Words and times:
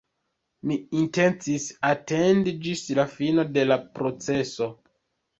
Mi 0.69 0.75
intencis 0.99 1.67
atendi 1.89 2.53
ĝis 2.67 2.81
la 3.01 3.05
fino 3.11 3.45
de 3.59 3.65
la 3.73 3.77
proceso. 3.99 4.71